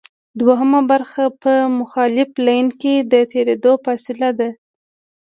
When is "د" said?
3.11-3.13